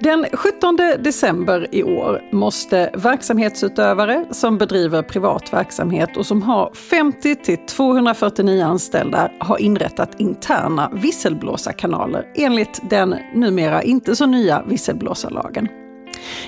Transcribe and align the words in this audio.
Den 0.00 0.26
17 0.32 0.76
december 0.98 1.66
i 1.70 1.82
år 1.82 2.22
måste 2.32 2.90
verksamhetsutövare 2.94 4.24
som 4.30 4.58
bedriver 4.58 5.02
privat 5.02 5.52
verksamhet 5.52 6.16
och 6.16 6.26
som 6.26 6.42
har 6.42 6.72
50 6.74 7.34
till 7.34 7.58
249 7.66 8.64
anställda 8.64 9.30
ha 9.40 9.58
inrättat 9.58 10.20
interna 10.20 10.90
visselblåsarkanaler 10.94 12.26
enligt 12.34 12.90
den 12.90 13.16
numera 13.34 13.82
inte 13.82 14.16
så 14.16 14.26
nya 14.26 14.62
visselblåsarlagen. 14.66 15.68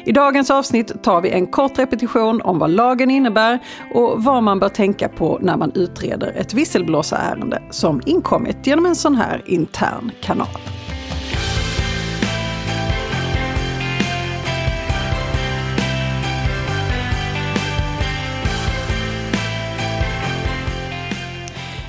I 0.04 0.12
dagens 0.12 0.50
avsnitt 0.50 1.02
tar 1.02 1.20
vi 1.20 1.30
en 1.30 1.46
kort 1.46 1.78
repetition 1.78 2.42
om 2.42 2.58
vad 2.58 2.70
lagen 2.70 3.10
innebär 3.10 3.58
och 3.94 4.24
vad 4.24 4.42
man 4.42 4.58
bör 4.58 4.68
tänka 4.68 5.08
på 5.08 5.38
när 5.42 5.56
man 5.56 5.72
utreder 5.74 6.32
ett 6.36 6.54
visselblåsarärende 6.54 7.62
som 7.70 8.02
inkommit 8.06 8.66
genom 8.66 8.86
en 8.86 8.96
sån 8.96 9.14
här 9.14 9.42
intern 9.46 10.10
kanal. 10.20 10.75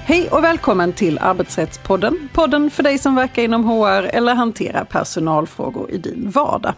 Hej 0.08 0.30
och 0.30 0.44
välkommen 0.44 0.94
till 0.94 1.20
Arbetsrättspodden. 1.20 2.30
Podden 2.34 2.70
för 2.70 2.84
dig 2.84 2.98
som 2.98 3.16
verkar 3.16 3.44
inom 3.44 3.64
HR 3.64 4.04
eller 4.04 4.36
hanterar 4.36 4.84
personalfrågor 4.84 5.92
i 5.92 5.98
din 5.98 6.30
vardag. 6.30 6.74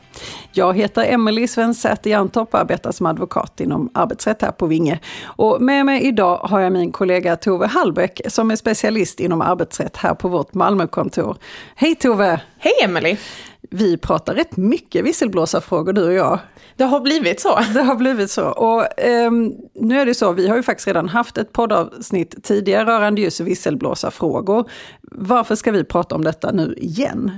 Jag 0.51 0.77
heter 0.77 1.03
Emelie 1.03 1.47
Svensäter 1.47 2.09
Jantorp 2.09 2.53
och 2.53 2.59
arbetar 2.59 2.91
som 2.91 3.05
advokat 3.05 3.59
inom 3.59 3.89
arbetsrätt 3.93 4.41
här 4.41 4.51
på 4.51 4.65
Vinge. 4.65 4.99
Och 5.23 5.61
med 5.61 5.85
mig 5.85 6.03
idag 6.03 6.37
har 6.37 6.59
jag 6.59 6.73
min 6.73 6.91
kollega 6.91 7.35
Tove 7.35 7.67
Hallbäck 7.67 8.21
som 8.27 8.51
är 8.51 8.55
specialist 8.55 9.19
inom 9.19 9.41
arbetsrätt 9.41 9.97
här 9.97 10.15
på 10.15 10.27
vårt 10.27 10.53
Malmökontor. 10.53 11.37
Hej 11.75 11.95
Tove! 11.95 12.41
Hej 12.57 12.73
Emelie! 12.83 13.17
Vi 13.61 13.97
pratar 13.97 14.35
rätt 14.35 14.57
mycket 14.57 15.05
visselblåsarfrågor 15.05 15.93
du 15.93 16.03
och 16.03 16.13
jag. 16.13 16.39
Det 16.75 16.83
har 16.83 16.99
blivit 16.99 17.39
så. 17.39 17.59
Det 17.73 17.81
har 17.81 17.95
blivit 17.95 18.31
så. 18.31 18.45
Och 18.49 18.99
eh, 18.99 19.31
nu 19.75 19.99
är 19.99 20.05
det 20.05 20.15
så, 20.15 20.31
vi 20.31 20.47
har 20.47 20.55
ju 20.55 20.63
faktiskt 20.63 20.87
redan 20.87 21.09
haft 21.09 21.37
ett 21.37 21.53
poddavsnitt 21.53 22.43
tidigare 22.43 22.85
rörande 22.85 23.21
just 23.21 23.39
visselblåsarfrågor. 23.39 24.69
Varför 25.01 25.55
ska 25.55 25.71
vi 25.71 25.83
prata 25.83 26.15
om 26.15 26.23
detta 26.23 26.51
nu 26.51 26.75
igen? 26.77 27.31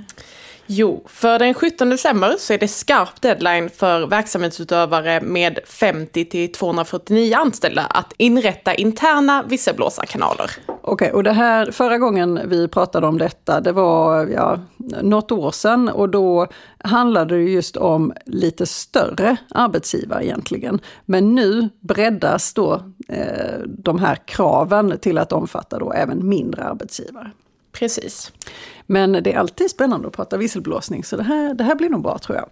Jo, 0.73 1.03
för 1.05 1.39
den 1.39 1.53
17 1.53 1.89
december 1.89 2.35
så 2.39 2.53
är 2.53 2.57
det 2.57 2.67
skarp 2.67 3.21
deadline 3.21 3.69
för 3.69 4.07
verksamhetsutövare 4.07 5.21
med 5.21 5.59
50 5.65 6.25
till 6.25 6.51
249 6.51 7.35
anställda 7.35 7.81
att 7.81 8.13
inrätta 8.17 8.73
interna 8.73 9.43
visselblåsarkanaler. 9.43 10.51
Okej, 10.67 10.81
okay, 10.83 11.11
och 11.11 11.23
det 11.23 11.31
här 11.31 11.71
förra 11.71 11.97
gången 11.97 12.39
vi 12.45 12.67
pratade 12.67 13.07
om 13.07 13.17
detta, 13.17 13.61
det 13.61 13.71
var 13.71 14.27
ja, 14.27 14.59
något 15.01 15.31
år 15.31 15.51
sedan 15.51 15.89
och 15.89 16.09
då 16.09 16.47
handlade 16.77 17.35
det 17.35 17.43
just 17.43 17.77
om 17.77 18.13
lite 18.25 18.65
större 18.65 19.37
arbetsgivare 19.49 20.25
egentligen. 20.25 20.79
Men 21.05 21.35
nu 21.35 21.69
breddas 21.79 22.53
då 22.53 22.81
eh, 23.07 23.59
de 23.67 23.99
här 23.99 24.15
kraven 24.25 24.97
till 25.01 25.17
att 25.17 25.31
omfatta 25.31 25.79
då 25.79 25.93
även 25.93 26.29
mindre 26.29 26.63
arbetsgivare. 26.63 27.31
Precis. 27.71 28.31
Men 28.91 29.11
det 29.11 29.33
är 29.33 29.37
alltid 29.37 29.69
spännande 29.69 30.07
att 30.07 30.13
prata 30.13 30.37
visselblåsning, 30.37 31.03
så 31.03 31.17
det 31.17 31.23
här, 31.23 31.53
det 31.53 31.63
här 31.63 31.75
blir 31.75 31.89
nog 31.89 32.01
bra 32.01 32.17
tror 32.17 32.37
jag. 32.37 32.49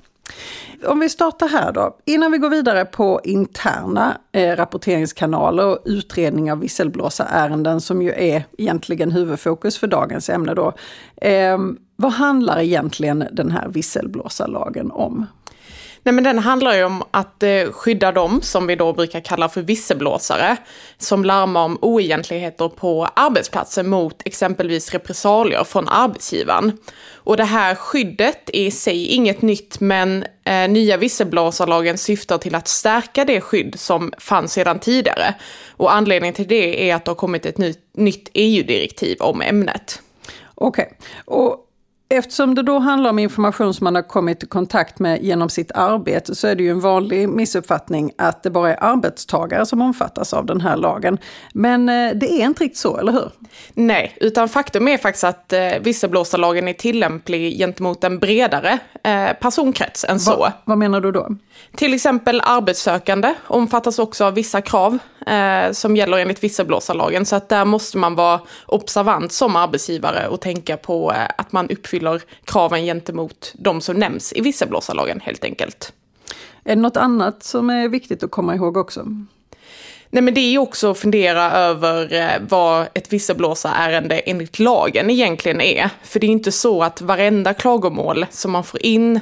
Om 0.92 1.00
vi 1.00 1.09
startar 1.09 1.48
här 1.48 1.72
då. 1.72 1.98
Innan 2.06 2.32
vi 2.32 2.38
går 2.38 2.50
vidare 2.50 2.86
på 2.86 3.22
interna 3.23 4.18
eh, 4.32 4.56
rapporteringskanaler 4.56 5.66
och 5.66 5.80
utredning 5.86 6.52
av 6.52 6.60
visselblåsarärenden 6.60 7.82
som 7.82 8.02
ju 8.02 8.12
är 8.12 8.44
egentligen 8.58 9.12
huvudfokus 9.12 9.78
för 9.78 9.88
dagens 9.88 10.30
ämne 10.30 10.54
då. 10.54 10.73
Eh, 11.16 11.58
vad 11.95 12.12
handlar 12.12 12.60
egentligen 12.60 13.26
den 13.32 13.52
här 13.52 13.67
visselblåsarlagen 13.67 14.92
om? 14.92 15.26
Nej, 16.03 16.14
men 16.14 16.23
den 16.23 16.39
handlar 16.39 16.75
ju 16.75 16.83
om 16.83 17.03
att 17.11 17.44
eh, 17.44 17.72
skydda 17.72 18.11
dem 18.11 18.42
som 18.42 18.67
vi 18.67 18.75
då 18.75 18.94
brukar 18.94 19.19
kalla 19.19 19.50
för 19.50 19.61
visselblåsare, 19.61 20.58
som 20.97 21.25
larmar 21.25 21.64
om 21.64 21.78
oegentligheter 21.81 22.70
på 22.70 23.08
arbetsplatsen 23.14 23.89
mot 23.89 24.21
exempelvis 24.26 24.92
repressalier 24.92 25.64
från 25.64 25.88
arbetsgivaren. 25.88 26.77
Och 27.14 27.38
det 27.38 27.43
här 27.43 27.76
skyddet 27.76 28.49
är 28.54 28.65
i 28.65 28.71
sig 28.71 29.05
inget 29.05 29.42
nytt, 29.42 29.80
men 29.80 30.26
eh, 30.43 30.70
nya 30.70 30.98
visselblåsarlagen 30.98 31.98
syftar 31.98 32.38
till 32.38 32.55
att 32.55 32.67
stärka 32.67 33.26
det 33.26 33.42
skydd 33.42 33.80
som 33.80 34.14
fanns 34.17 34.54
sedan 34.54 34.80
tidigare. 34.80 35.33
Och 35.70 35.93
anledningen 35.93 36.36
till 36.36 36.48
det 36.48 36.89
är 36.89 36.95
att 36.95 37.05
det 37.05 37.11
har 37.11 37.15
kommit 37.15 37.45
ett 37.45 37.58
nytt 37.93 38.30
EU-direktiv 38.33 39.17
om 39.20 39.42
ämnet. 39.42 40.02
Okej, 40.55 40.98
okay. 41.26 41.65
Eftersom 42.11 42.55
det 42.55 42.64
då 42.64 42.80
handlar 42.80 43.09
om 43.09 43.20
information 43.20 43.73
som 43.73 43.83
man 43.83 43.95
har 43.95 44.02
kommit 44.02 44.43
i 44.43 44.47
kontakt 44.47 44.99
med 44.99 45.23
genom 45.23 45.49
sitt 45.49 45.71
arbete 45.71 46.36
så 46.36 46.47
är 46.47 46.55
det 46.55 46.64
ju 46.64 46.71
en 46.71 46.80
vanlig 46.80 47.30
missuppfattning 47.30 48.11
att 48.17 48.43
det 48.43 48.49
bara 48.49 48.73
är 48.73 48.83
arbetstagare 48.83 49.65
som 49.65 49.81
omfattas 49.81 50.33
av 50.33 50.45
den 50.45 50.61
här 50.61 50.77
lagen. 50.77 51.17
Men 51.53 51.89
eh, 51.89 52.14
det 52.15 52.31
är 52.31 52.45
inte 52.45 52.64
riktigt 52.64 52.80
så, 52.80 52.97
eller 52.97 53.11
hur? 53.11 53.31
Nej, 53.73 54.17
utan 54.21 54.49
faktum 54.49 54.87
är 54.87 54.97
faktiskt 54.97 55.23
att 55.23 55.53
eh, 55.53 55.70
visselblåsarlagen 55.81 56.67
är 56.67 56.73
tillämplig 56.73 57.58
gentemot 57.58 58.03
en 58.03 58.20
bredare 58.20 58.80
eh, 59.03 59.33
personkrets 59.41 60.05
än 60.09 60.20
så. 60.20 60.37
Va, 60.37 60.53
vad 60.65 60.77
menar 60.77 61.02
du 61.02 61.11
då? 61.11 61.27
Till 61.76 61.93
exempel 61.93 62.41
arbetssökande 62.43 63.33
omfattas 63.47 63.99
också 63.99 64.26
av 64.26 64.33
vissa 64.33 64.61
krav 64.61 64.97
eh, 65.27 65.71
som 65.71 65.95
gäller 65.95 66.17
enligt 66.17 66.43
visselblåsarlagen. 66.43 67.26
Så 67.26 67.36
att 67.36 67.49
där 67.49 67.65
måste 67.65 67.97
man 67.97 68.15
vara 68.15 68.39
observant 68.65 69.31
som 69.31 69.55
arbetsgivare 69.55 70.27
och 70.27 70.41
tänka 70.41 70.77
på 70.77 71.11
eh, 71.11 71.17
att 71.37 71.52
man 71.52 71.70
uppfyller 71.70 71.98
kraven 72.45 72.86
gentemot 72.86 73.54
de 73.58 73.82
som 73.82 73.95
nämns 73.99 74.33
i 74.33 74.42
visselblåsarlagen 74.42 75.20
helt 75.20 75.43
enkelt. 75.43 75.93
Är 76.64 76.76
det 76.76 76.82
något 76.82 76.98
annat 76.98 77.43
som 77.43 77.70
är 77.70 77.87
viktigt 77.87 78.23
att 78.23 78.32
komma 78.32 78.55
ihåg 78.55 78.77
också? 78.77 79.05
Nej 80.11 80.23
men 80.23 80.33
det 80.33 80.39
är 80.42 80.58
också 80.58 80.92
att 80.92 80.98
fundera 80.98 81.52
över 81.52 82.14
eh, 82.14 82.42
vad 82.49 82.88
ett 82.93 83.14
visselblåsarärende 83.14 84.20
enligt 84.20 84.59
lagen 84.59 85.09
egentligen 85.09 85.61
är. 85.61 85.89
För 86.04 86.20
det 86.20 86.27
är 86.27 86.32
inte 86.32 86.52
så 86.52 86.83
att 86.83 87.02
varenda 87.02 87.54
klagomål 87.54 88.26
som 88.30 88.52
man 88.52 88.64
får 88.64 88.86
in 88.86 89.20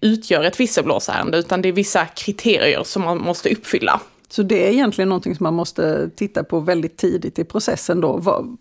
utgör 0.00 0.44
ett 0.44 0.60
visselblåsärende, 0.60 1.38
utan 1.38 1.62
det 1.62 1.68
är 1.68 1.72
vissa 1.72 2.06
kriterier 2.06 2.82
som 2.84 3.02
man 3.02 3.18
måste 3.18 3.48
uppfylla. 3.52 4.00
Så 4.28 4.42
det 4.42 4.66
är 4.66 4.72
egentligen 4.72 5.08
någonting 5.08 5.36
som 5.36 5.44
man 5.44 5.54
måste 5.54 6.10
titta 6.16 6.44
på 6.44 6.60
väldigt 6.60 6.96
tidigt 6.96 7.38
i 7.38 7.44
processen 7.44 8.00
då. 8.00 8.16
Vad, 8.16 8.56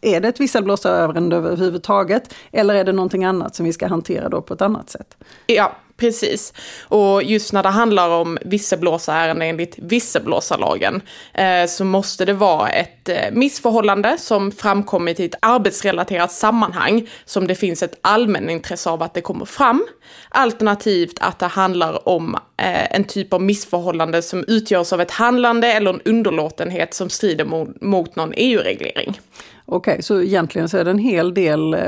är 0.00 0.20
det 0.20 0.28
ett 0.28 0.40
visselblåsarärende 0.40 1.36
överhuvudtaget? 1.36 2.34
Eller 2.52 2.74
är 2.74 2.84
det 2.84 2.92
någonting 2.92 3.24
annat 3.24 3.54
som 3.54 3.66
vi 3.66 3.72
ska 3.72 3.86
hantera 3.86 4.28
då 4.28 4.42
på 4.42 4.54
ett 4.54 4.62
annat 4.62 4.90
sätt? 4.90 5.16
Ja, 5.46 5.72
Precis. 6.00 6.52
Och 6.82 7.22
just 7.22 7.52
när 7.52 7.62
det 7.62 7.68
handlar 7.68 8.08
om 8.08 8.38
visselblåsarärenden 8.44 9.48
enligt 9.48 9.78
visselblåsarlagen 9.78 11.02
eh, 11.34 11.66
så 11.66 11.84
måste 11.84 12.24
det 12.24 12.32
vara 12.32 12.68
ett 12.68 13.08
eh, 13.08 13.32
missförhållande 13.32 14.16
som 14.18 14.52
framkommit 14.52 15.20
i 15.20 15.24
ett 15.24 15.34
arbetsrelaterat 15.42 16.32
sammanhang 16.32 17.08
som 17.24 17.46
det 17.46 17.54
finns 17.54 17.82
ett 17.82 17.98
allmänintresse 18.02 18.90
av 18.90 19.02
att 19.02 19.14
det 19.14 19.20
kommer 19.20 19.44
fram. 19.44 19.84
Alternativt 20.28 21.18
att 21.20 21.38
det 21.38 21.46
handlar 21.46 22.08
om 22.08 22.34
eh, 22.34 22.94
en 22.94 23.04
typ 23.04 23.32
av 23.32 23.42
missförhållande 23.42 24.22
som 24.22 24.44
utgörs 24.48 24.92
av 24.92 25.00
ett 25.00 25.10
handlande 25.10 25.72
eller 25.72 25.90
en 25.90 26.00
underlåtenhet 26.04 26.94
som 26.94 27.10
strider 27.10 27.44
mot, 27.44 27.80
mot 27.80 28.16
någon 28.16 28.32
EU-reglering. 28.36 29.20
Okej, 29.66 29.92
okay, 29.92 30.02
så 30.02 30.22
egentligen 30.22 30.68
så 30.68 30.78
är 30.78 30.84
det 30.84 30.90
en 30.90 30.98
hel 30.98 31.34
del 31.34 31.74
eh, 31.74 31.80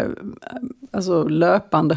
alltså 0.93 1.25
löpande 1.25 1.95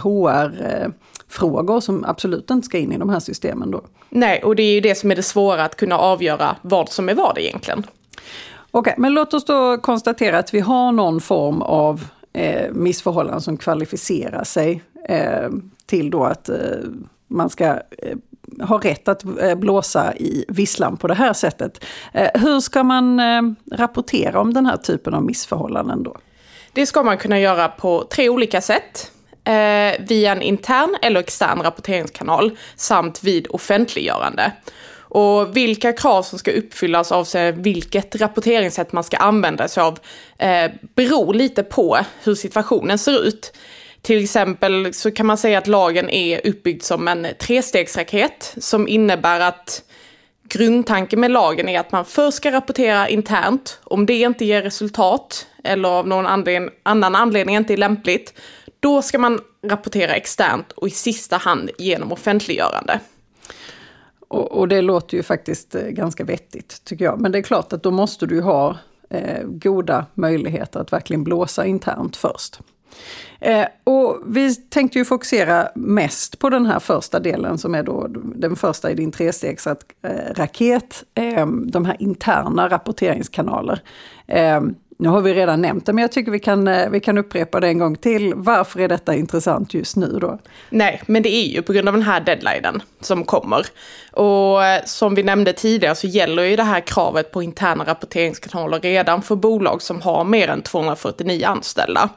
HR-frågor 1.35 1.79
som 1.79 2.03
absolut 2.03 2.51
inte 2.51 2.65
ska 2.65 2.77
in 2.77 2.91
i 2.91 2.97
de 2.97 3.09
här 3.09 3.19
systemen 3.19 3.71
då? 3.71 3.81
Nej, 4.09 4.43
och 4.43 4.55
det 4.55 4.63
är 4.63 4.73
ju 4.73 4.81
det 4.81 4.95
som 4.95 5.11
är 5.11 5.15
det 5.15 5.23
svåra, 5.23 5.63
att 5.63 5.75
kunna 5.75 5.97
avgöra 5.97 6.55
vad 6.61 6.89
som 6.89 7.09
är 7.09 7.15
vad 7.15 7.37
egentligen. 7.37 7.79
Okej, 7.79 8.91
okay, 8.91 8.93
men 8.97 9.13
låt 9.13 9.33
oss 9.33 9.45
då 9.45 9.77
konstatera 9.77 10.37
att 10.37 10.53
vi 10.53 10.59
har 10.59 10.91
någon 10.91 11.21
form 11.21 11.61
av 11.61 12.05
eh, 12.33 12.71
missförhållanden 12.71 13.41
som 13.41 13.57
kvalificerar 13.57 14.43
sig 14.43 14.83
eh, 15.09 15.49
till 15.85 16.09
då 16.09 16.23
att 16.23 16.49
eh, 16.49 16.57
man 17.27 17.49
ska 17.49 17.65
eh, 17.65 18.17
har 18.59 18.79
rätt 18.79 19.07
att 19.07 19.23
eh, 19.41 19.55
blåsa 19.55 20.15
i 20.15 20.45
visslan 20.47 20.97
på 20.97 21.07
det 21.07 21.13
här 21.13 21.33
sättet. 21.33 21.85
Eh, 22.13 22.29
hur 22.41 22.59
ska 22.59 22.83
man 22.83 23.21
rapportera 23.71 24.39
om 24.39 24.53
den 24.53 24.65
här 24.65 24.77
typen 24.77 25.13
av 25.13 25.23
missförhållanden 25.23 26.03
då? 26.03 26.17
Det 26.73 26.85
ska 26.85 27.03
man 27.03 27.17
kunna 27.17 27.39
göra 27.39 27.67
på 27.67 28.03
tre 28.03 28.29
olika 28.29 28.61
sätt. 28.61 29.11
Eh, 29.45 29.95
via 29.99 30.31
en 30.31 30.41
intern 30.41 30.95
eller 31.01 31.19
extern 31.19 31.61
rapporteringskanal 31.61 32.57
samt 32.75 33.23
vid 33.23 33.47
offentliggörande. 33.49 34.51
Och 34.97 35.57
vilka 35.57 35.93
krav 35.93 36.23
som 36.23 36.39
ska 36.39 36.51
uppfyllas 36.51 37.11
avseende 37.11 37.61
vilket 37.61 38.15
rapporteringssätt 38.15 38.93
man 38.93 39.03
ska 39.03 39.17
använda 39.17 39.67
sig 39.67 39.83
av 39.83 39.99
eh, 40.37 40.71
beror 40.95 41.33
lite 41.33 41.63
på 41.63 41.97
hur 42.23 42.35
situationen 42.35 42.97
ser 42.97 43.23
ut. 43.23 43.57
Till 44.01 44.23
exempel 44.23 44.93
så 44.93 45.11
kan 45.11 45.25
man 45.25 45.37
säga 45.37 45.57
att 45.57 45.67
lagen 45.67 46.09
är 46.09 46.47
uppbyggd 46.47 46.83
som 46.83 47.07
en 47.07 47.27
trestegsraket 47.39 48.53
som 48.57 48.87
innebär 48.87 49.39
att 49.39 49.83
grundtanken 50.49 51.19
med 51.19 51.31
lagen 51.31 51.69
är 51.69 51.79
att 51.79 51.91
man 51.91 52.05
först 52.05 52.37
ska 52.37 52.51
rapportera 52.51 53.09
internt. 53.09 53.79
Om 53.83 54.05
det 54.05 54.19
inte 54.19 54.45
ger 54.45 54.61
resultat 54.61 55.47
eller 55.63 55.89
av 55.89 56.07
någon 56.07 56.27
anledning, 56.27 56.69
annan 56.83 57.15
anledning 57.15 57.55
inte 57.55 57.73
är 57.73 57.77
lämpligt, 57.77 58.33
då 58.85 59.01
ska 59.01 59.19
man 59.19 59.39
rapportera 59.63 60.13
externt 60.13 60.71
och 60.71 60.87
i 60.87 60.91
sista 60.91 61.37
hand 61.37 61.69
genom 61.77 62.11
offentliggörande. 62.11 62.99
Och, 64.27 64.51
och, 64.51 64.67
det 64.67 64.81
låter 64.81 65.17
ju 65.17 65.23
faktiskt 65.23 65.75
eh, 65.75 65.81
ganska 65.81 66.23
vettigt 66.23 66.81
tycker 66.83 67.05
jag. 67.05 67.21
Men 67.21 67.31
det 67.31 67.37
är 67.37 67.41
klart 67.41 67.73
att 67.73 67.83
då 67.83 67.91
måste 67.91 68.25
du 68.25 68.41
ha 68.41 68.77
eh, 69.09 69.43
goda 69.43 70.05
möjligheter 70.13 70.79
att 70.79 70.93
verkligen 70.93 71.23
blåsa 71.23 71.65
internt 71.65 72.15
först. 72.15 72.59
Eh, 73.39 73.65
och 73.83 74.21
vi 74.25 74.55
tänkte 74.55 74.99
ju 74.99 75.05
fokusera 75.05 75.69
mest 75.75 76.39
på 76.39 76.49
den 76.49 76.65
här 76.65 76.79
första 76.79 77.19
delen 77.19 77.57
som 77.57 77.75
är 77.75 77.83
då 77.83 78.07
den 78.35 78.55
första 78.55 78.91
i 78.91 78.95
din 78.95 79.11
trestegsraket, 79.11 81.03
eh, 81.15 81.39
eh, 81.39 81.47
de 81.47 81.85
här 81.85 81.95
interna 81.99 82.69
rapporteringskanaler. 82.69 83.81
Eh, 84.27 84.61
nu 84.97 85.09
har 85.09 85.21
vi 85.21 85.33
redan 85.33 85.61
nämnt 85.61 85.85
det, 85.85 85.93
men 85.93 86.01
jag 86.01 86.11
tycker 86.11 86.31
vi 86.31 86.39
kan, 86.39 86.67
eh, 86.67 86.89
vi 86.89 86.99
kan 86.99 87.17
upprepa 87.17 87.59
det 87.59 87.67
en 87.67 87.79
gång 87.79 87.95
till. 87.95 88.33
Varför 88.35 88.79
är 88.79 88.87
detta 88.87 89.15
intressant 89.15 89.73
just 89.73 89.95
nu 89.95 90.17
då? 90.21 90.39
Nej, 90.69 91.01
men 91.05 91.23
det 91.23 91.29
är 91.29 91.47
ju 91.47 91.61
på 91.61 91.73
grund 91.73 91.87
av 91.87 91.93
den 91.93 92.03
här 92.03 92.21
deadlinen 92.21 92.81
som 93.01 93.23
kommer. 93.23 93.65
Och 94.11 94.65
eh, 94.65 94.83
som 94.85 95.15
vi 95.15 95.23
nämnde 95.23 95.53
tidigare 95.53 95.95
så 95.95 96.07
gäller 96.07 96.43
ju 96.43 96.55
det 96.55 96.63
här 96.63 96.79
kravet 96.79 97.31
på 97.31 97.43
interna 97.43 97.83
rapporteringskanaler 97.83 98.79
redan 98.79 99.21
för 99.21 99.35
bolag 99.35 99.81
som 99.81 100.01
har 100.01 100.23
mer 100.23 100.47
än 100.47 100.61
249 100.61 101.45
anställda. 101.47 102.09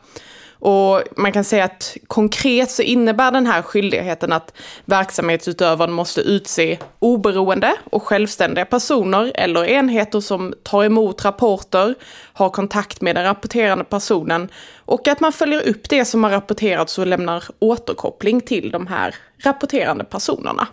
Och 0.61 1.03
man 1.17 1.33
kan 1.33 1.45
säga 1.45 1.65
att 1.65 1.97
konkret 2.07 2.71
så 2.71 2.83
innebär 2.83 3.31
den 3.31 3.47
här 3.47 3.63
skyldigheten 3.63 4.33
att 4.33 4.53
verksamhetsutövaren 4.85 5.93
måste 5.93 6.21
utse 6.21 6.79
oberoende 6.99 7.75
och 7.85 8.03
självständiga 8.03 8.65
personer 8.65 9.33
eller 9.35 9.65
enheter 9.65 10.21
som 10.21 10.55
tar 10.63 10.85
emot 10.85 11.25
rapporter, 11.25 11.95
har 12.33 12.51
kontakt 12.51 13.01
med 13.01 13.17
den 13.17 13.25
rapporterande 13.25 13.85
personen 13.85 14.49
och 14.77 15.09
att 15.09 15.21
man 15.21 15.33
följer 15.33 15.69
upp 15.69 15.89
det 15.89 16.05
som 16.05 16.25
har 16.25 16.31
rapporterats 16.31 16.99
och 16.99 17.07
lämnar 17.07 17.45
återkoppling 17.59 18.41
till 18.41 18.71
de 18.71 18.87
här 18.87 19.15
rapporterande 19.45 20.05
personerna. 20.05 20.69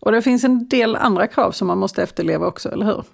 Och 0.00 0.12
det 0.12 0.22
finns 0.22 0.44
en 0.44 0.68
del 0.68 0.96
andra 0.96 1.26
krav 1.26 1.52
som 1.52 1.66
man 1.66 1.78
måste 1.78 2.02
efterleva 2.02 2.46
också, 2.46 2.68
eller 2.72 2.86
hur? 2.86 3.04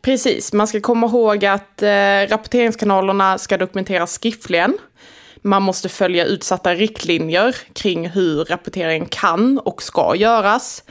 Precis, 0.00 0.52
man 0.52 0.66
ska 0.66 0.80
komma 0.80 1.06
ihåg 1.06 1.44
att 1.44 1.82
eh, 1.82 2.28
rapporteringskanalerna 2.28 3.38
ska 3.38 3.56
dokumenteras 3.56 4.12
skriftligen. 4.12 4.78
Man 5.42 5.62
måste 5.62 5.88
följa 5.88 6.24
utsatta 6.24 6.74
riktlinjer 6.74 7.56
kring 7.72 8.08
hur 8.08 8.44
rapportering 8.44 9.06
kan 9.10 9.58
och 9.58 9.82
ska 9.82 10.14
göras. 10.16 10.84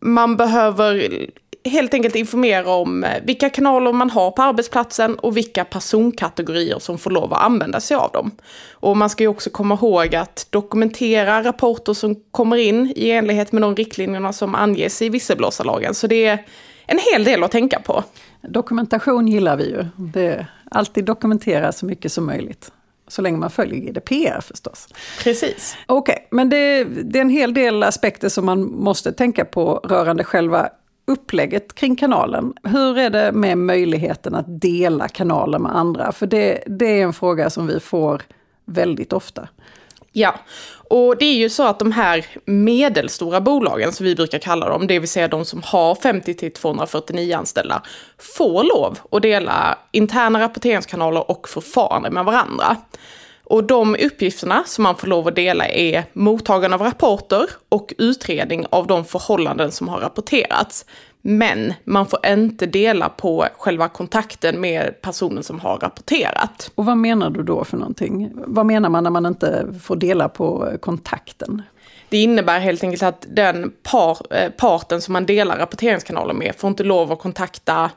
Man 0.00 0.36
behöver 0.36 1.26
helt 1.64 1.94
enkelt 1.94 2.16
informera 2.16 2.70
om 2.70 3.04
eh, 3.04 3.22
vilka 3.24 3.50
kanaler 3.50 3.92
man 3.92 4.10
har 4.10 4.30
på 4.30 4.42
arbetsplatsen 4.42 5.14
och 5.14 5.36
vilka 5.36 5.64
personkategorier 5.64 6.78
som 6.78 6.98
får 6.98 7.10
lov 7.10 7.32
att 7.32 7.42
använda 7.42 7.80
sig 7.80 7.96
av 7.96 8.10
dem. 8.12 8.30
Och 8.70 8.96
man 8.96 9.10
ska 9.10 9.24
ju 9.24 9.28
också 9.28 9.50
komma 9.50 9.74
ihåg 9.74 10.14
att 10.14 10.46
dokumentera 10.50 11.42
rapporter 11.44 11.94
som 11.94 12.16
kommer 12.30 12.56
in 12.56 12.92
i 12.96 13.10
enlighet 13.10 13.52
med 13.52 13.62
de 13.62 13.76
riktlinjerna 13.76 14.32
som 14.32 14.54
anges 14.54 15.02
i 15.02 15.08
visselblåsarlagen. 15.08 15.94
Så 15.94 16.06
det 16.06 16.24
är 16.24 16.44
en 16.86 16.98
hel 17.12 17.24
del 17.24 17.44
att 17.44 17.50
tänka 17.50 17.80
på. 17.80 18.04
Dokumentation 18.40 19.28
gillar 19.28 19.56
vi 19.56 19.70
ju. 19.70 19.86
Det 19.96 20.46
alltid 20.70 21.04
dokumentera 21.04 21.72
så 21.72 21.86
mycket 21.86 22.12
som 22.12 22.26
möjligt. 22.26 22.72
Så 23.08 23.22
länge 23.22 23.38
man 23.38 23.50
följer 23.50 23.80
GDPR 23.80 24.40
förstås. 24.40 24.88
Precis. 25.22 25.76
Okej, 25.86 26.12
okay, 26.12 26.26
men 26.30 26.48
det, 26.48 26.84
det, 26.84 27.18
är 27.18 27.22
en 27.22 27.30
hel 27.30 27.54
del 27.54 27.82
aspekter 27.82 28.28
som 28.28 28.46
man 28.46 28.62
måste 28.62 29.12
tänka 29.12 29.44
på 29.44 29.74
rörande 29.84 30.24
själva 30.24 30.68
upplägget 31.06 31.74
kring 31.74 31.96
kanalen. 31.96 32.52
Hur 32.62 32.98
är 32.98 33.10
det 33.10 33.32
med 33.32 33.58
möjligheten 33.58 34.34
att 34.34 34.60
dela 34.60 35.08
kanaler 35.08 35.58
med 35.58 35.76
andra? 35.76 36.12
För 36.12 36.26
det, 36.26 36.62
det 36.66 37.00
är 37.00 37.04
en 37.04 37.12
fråga 37.12 37.50
som 37.50 37.66
vi 37.66 37.80
får 37.80 38.22
väldigt 38.64 39.12
ofta. 39.12 39.48
Ja, 40.12 40.34
och 40.92 41.16
det 41.16 41.24
är 41.24 41.34
ju 41.34 41.50
så 41.50 41.66
att 41.66 41.78
de 41.78 41.92
här 41.92 42.26
medelstora 42.44 43.40
bolagen 43.40 43.92
som 43.92 44.06
vi 44.06 44.14
brukar 44.14 44.38
kalla 44.38 44.68
dem, 44.68 44.86
det 44.86 44.98
vill 44.98 45.08
säga 45.08 45.28
de 45.28 45.44
som 45.44 45.62
har 45.64 45.94
50 45.94 46.34
till 46.34 46.52
249 46.52 47.36
anställda, 47.36 47.82
får 48.18 48.64
lov 48.64 48.98
att 49.10 49.22
dela 49.22 49.78
interna 49.92 50.40
rapporteringskanaler 50.40 51.30
och 51.30 51.48
förfarande 51.48 52.10
med 52.10 52.24
varandra. 52.24 52.76
Och 53.44 53.64
de 53.64 53.96
uppgifterna 53.96 54.62
som 54.66 54.82
man 54.82 54.96
får 54.96 55.06
lov 55.06 55.28
att 55.28 55.36
dela 55.36 55.68
är 55.68 56.04
mottagande 56.12 56.74
av 56.74 56.82
rapporter 56.82 57.46
och 57.68 57.94
utredning 57.98 58.66
av 58.70 58.86
de 58.86 59.04
förhållanden 59.04 59.72
som 59.72 59.88
har 59.88 60.00
rapporterats. 60.00 60.86
Men 61.22 61.74
man 61.84 62.06
får 62.06 62.26
inte 62.26 62.66
dela 62.66 63.08
på 63.08 63.46
själva 63.58 63.88
kontakten 63.88 64.60
med 64.60 65.00
personen 65.00 65.42
som 65.42 65.60
har 65.60 65.78
rapporterat. 65.78 66.70
Och 66.74 66.84
vad 66.84 66.96
menar 66.96 67.30
du 67.30 67.42
då 67.42 67.64
för 67.64 67.76
någonting? 67.76 68.30
Vad 68.34 68.66
menar 68.66 68.88
man 68.88 69.04
när 69.04 69.10
man 69.10 69.26
inte 69.26 69.66
får 69.82 69.96
dela 69.96 70.28
på 70.28 70.68
kontakten? 70.80 71.62
Det 72.08 72.22
innebär 72.22 72.60
helt 72.60 72.84
enkelt 72.84 73.02
att 73.02 73.26
den 73.28 73.72
par, 73.82 74.18
eh, 74.30 74.50
parten 74.50 75.02
som 75.02 75.12
man 75.12 75.26
delar 75.26 75.58
rapporteringskanalen 75.58 76.36
med 76.36 76.54
får 76.56 76.70
inte 76.70 76.84
lov 76.84 77.12
att 77.12 77.18
kontakta 77.18 77.90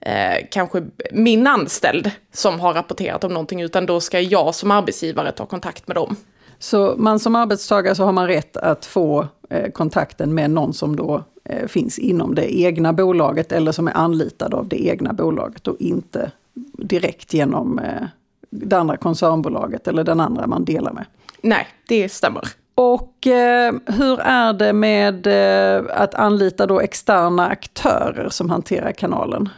eh, 0.00 0.46
kanske 0.50 0.82
min 1.12 1.46
anställd 1.46 2.10
som 2.32 2.60
har 2.60 2.74
rapporterat 2.74 3.24
om 3.24 3.32
någonting, 3.32 3.60
utan 3.60 3.86
då 3.86 4.00
ska 4.00 4.20
jag 4.20 4.54
som 4.54 4.70
arbetsgivare 4.70 5.32
ta 5.32 5.46
kontakt 5.46 5.88
med 5.88 5.96
dem. 5.96 6.16
Så 6.58 6.94
man 6.98 7.18
som 7.18 7.34
arbetstagare 7.34 7.94
så 7.94 8.04
har 8.04 8.12
man 8.12 8.26
rätt 8.26 8.56
att 8.56 8.86
få 8.86 9.28
eh, 9.50 9.70
kontakten 9.70 10.34
med 10.34 10.50
någon 10.50 10.74
som 10.74 10.96
då 10.96 11.24
finns 11.66 11.98
inom 11.98 12.34
det 12.34 12.60
egna 12.60 12.92
bolaget 12.92 13.52
eller 13.52 13.72
som 13.72 13.88
är 13.88 13.96
anlitad 13.96 14.54
av 14.54 14.68
det 14.68 14.86
egna 14.86 15.12
bolaget 15.12 15.68
och 15.68 15.76
inte 15.78 16.30
direkt 16.72 17.34
genom 17.34 17.78
eh, 17.78 18.06
det 18.50 18.76
andra 18.76 18.96
koncernbolaget 18.96 19.88
eller 19.88 20.04
den 20.04 20.20
andra 20.20 20.46
man 20.46 20.64
delar 20.64 20.92
med. 20.92 21.04
Nej, 21.40 21.68
det 21.88 22.08
stämmer. 22.08 22.42
Och 22.74 23.26
eh, 23.26 23.74
hur 23.86 24.20
är 24.20 24.52
det 24.52 24.72
med 24.72 25.26
eh, 25.26 25.84
att 25.90 26.14
anlita 26.14 26.66
då 26.66 26.80
externa 26.80 27.48
aktörer 27.48 28.28
som 28.28 28.50
hanterar 28.50 28.92
kanalen? 28.92 29.48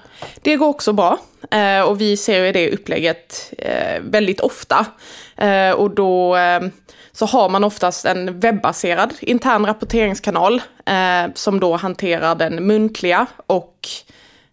Det 0.42 0.56
går 0.56 0.69
också 0.69 0.92
bra 0.92 1.19
eh, 1.50 1.82
och 1.82 2.00
vi 2.00 2.16
ser 2.16 2.44
ju 2.44 2.52
det 2.52 2.70
upplägget 2.70 3.52
eh, 3.58 4.02
väldigt 4.02 4.40
ofta. 4.40 4.87
Eh, 5.37 5.70
och 5.70 5.90
då 5.90 6.37
eh, 6.37 6.60
så 7.20 7.26
har 7.26 7.49
man 7.49 7.64
oftast 7.64 8.05
en 8.05 8.40
webbaserad 8.40 9.14
intern 9.20 9.67
rapporteringskanal 9.67 10.62
eh, 10.87 11.32
som 11.34 11.61
då 11.61 11.76
hanterar 11.76 12.34
den 12.34 12.67
muntliga 12.67 13.26
och 13.46 13.88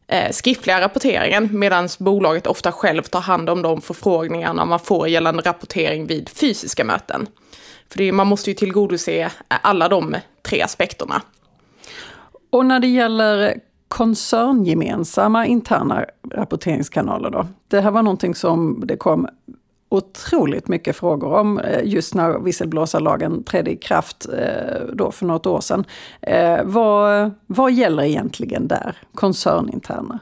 eh, 0.07 0.31
skriftliga 0.31 0.81
rapporteringen 0.81 1.49
medan 1.51 1.89
bolaget 1.99 2.47
ofta 2.47 2.71
själv 2.71 3.03
tar 3.03 3.21
hand 3.21 3.49
om 3.49 3.61
de 3.61 3.81
förfrågningarna 3.81 4.65
man 4.65 4.79
får 4.79 5.07
gällande 5.07 5.41
rapportering 5.41 6.07
vid 6.07 6.29
fysiska 6.29 6.83
möten. 6.83 7.27
För 7.89 7.97
det, 7.97 8.11
man 8.11 8.27
måste 8.27 8.49
ju 8.49 8.53
tillgodose 8.53 9.21
eh, 9.21 9.29
alla 9.47 9.89
de 9.89 10.15
tre 10.41 10.61
aspekterna. 10.61 11.21
Och 12.49 12.65
när 12.65 12.79
det 12.79 12.87
gäller 12.87 13.59
koncerngemensamma 13.87 15.45
interna 15.45 16.05
rapporteringskanaler 16.31 17.29
då? 17.29 17.47
Det 17.67 17.81
här 17.81 17.91
var 17.91 18.03
någonting 18.03 18.35
som 18.35 18.83
det 18.87 18.97
kom 18.97 19.27
otroligt 19.89 20.67
mycket 20.67 20.95
frågor 20.95 21.33
om 21.33 21.59
eh, 21.59 21.79
just 21.83 22.13
när 22.13 22.39
visselblåsarlagen 22.39 23.43
trädde 23.43 23.71
i 23.71 23.75
kraft 23.75 24.27
eh, 24.33 24.81
då 24.93 25.11
för 25.11 25.25
något 25.25 25.45
år 25.45 25.61
sedan. 25.61 25.85
Eh, 26.21 26.59
vad, 26.63 27.31
vad 27.47 27.71
gäller 27.71 28.03
egentligen 28.03 28.67
där, 28.67 28.95
koncerninterna? 29.13 30.19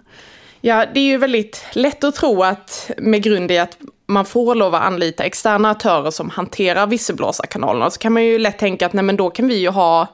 Ja, 0.62 0.86
det 0.94 1.00
är 1.00 1.04
ju 1.06 1.18
väldigt 1.18 1.64
lätt 1.74 2.04
att 2.04 2.16
tro 2.16 2.44
att 2.44 2.92
med 2.98 3.24
grund 3.24 3.52
i 3.52 3.58
att 3.58 3.78
man 4.08 4.26
får 4.26 4.56
lov 4.56 4.76
att 4.76 4.84
anlita 4.84 5.24
externa 5.24 5.70
aktörer 5.70 6.12
som 6.12 6.30
hanterar 6.30 6.88
visselblåsarkanalerna 6.88 7.90
så 7.90 8.00
kan 8.00 8.14
man 8.14 8.24
ju 8.24 8.40
lätt 8.40 8.60
tänka 8.60 8.86
att 8.86 8.94
nej 8.94 9.04
men 9.04 9.16
då 9.16 9.30
kan 9.30 9.48
vi 9.48 9.56
ju 9.56 9.70
ha 9.70 10.08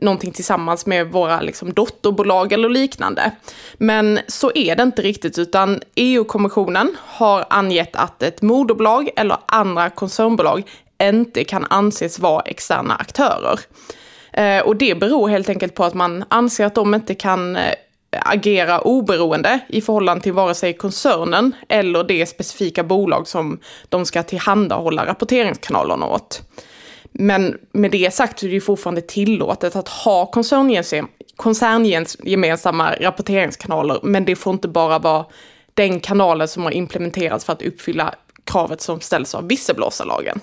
någonting 0.00 0.32
tillsammans 0.32 0.86
med 0.86 1.12
våra 1.12 1.40
liksom, 1.40 1.72
dotterbolag 1.72 2.52
eller 2.52 2.68
liknande. 2.68 3.30
Men 3.78 4.18
så 4.26 4.52
är 4.54 4.76
det 4.76 4.82
inte 4.82 5.02
riktigt, 5.02 5.38
utan 5.38 5.80
EU-kommissionen 5.94 6.96
har 7.06 7.44
angett 7.50 7.96
att 7.96 8.22
ett 8.22 8.42
moderbolag 8.42 9.10
eller 9.16 9.36
andra 9.46 9.90
koncernbolag 9.90 10.62
inte 11.02 11.44
kan 11.44 11.66
anses 11.70 12.18
vara 12.18 12.42
externa 12.42 12.94
aktörer. 12.94 13.60
Eh, 14.32 14.60
och 14.60 14.76
det 14.76 14.94
beror 14.94 15.28
helt 15.28 15.48
enkelt 15.48 15.74
på 15.74 15.84
att 15.84 15.94
man 15.94 16.24
anser 16.28 16.66
att 16.66 16.74
de 16.74 16.94
inte 16.94 17.14
kan 17.14 17.56
eh, 17.56 17.74
agera 18.10 18.80
oberoende 18.80 19.60
i 19.68 19.80
förhållande 19.80 20.22
till 20.22 20.32
vare 20.32 20.54
sig 20.54 20.72
koncernen 20.72 21.52
eller 21.68 22.04
det 22.04 22.26
specifika 22.26 22.82
bolag 22.82 23.28
som 23.28 23.60
de 23.88 24.06
ska 24.06 24.22
tillhandahålla 24.22 25.06
rapporteringskanalerna 25.06 26.06
åt. 26.06 26.42
Men 27.12 27.58
med 27.72 27.90
det 27.90 28.14
sagt 28.14 28.38
så 28.38 28.46
är 28.46 28.48
det 28.48 28.54
ju 28.54 28.60
fortfarande 28.60 29.00
tillåtet 29.00 29.76
att 29.76 29.88
ha 29.88 30.26
koncerngemensamma 31.36 32.94
rapporteringskanaler, 32.94 34.00
men 34.02 34.24
det 34.24 34.36
får 34.36 34.52
inte 34.52 34.68
bara 34.68 34.98
vara 34.98 35.26
den 35.74 36.00
kanalen 36.00 36.48
som 36.48 36.62
har 36.62 36.70
implementerats 36.70 37.44
för 37.44 37.52
att 37.52 37.62
uppfylla 37.62 38.14
kravet 38.44 38.80
som 38.80 39.00
ställs 39.00 39.34
av 39.34 39.48
visselblåsarlagen. 39.48 40.40